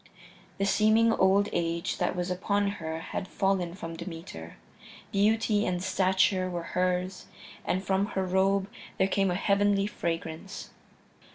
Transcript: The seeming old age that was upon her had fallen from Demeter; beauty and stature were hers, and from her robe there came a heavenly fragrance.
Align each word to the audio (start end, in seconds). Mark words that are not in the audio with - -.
The 0.57 0.65
seeming 0.65 1.13
old 1.13 1.47
age 1.53 1.99
that 1.99 2.15
was 2.15 2.31
upon 2.31 2.69
her 2.81 2.99
had 3.01 3.27
fallen 3.27 3.75
from 3.75 3.95
Demeter; 3.95 4.57
beauty 5.11 5.63
and 5.67 5.83
stature 5.83 6.49
were 6.49 6.63
hers, 6.73 7.27
and 7.65 7.83
from 7.83 8.07
her 8.17 8.25
robe 8.25 8.67
there 8.97 9.07
came 9.07 9.29
a 9.29 9.35
heavenly 9.35 9.85
fragrance. 9.85 10.71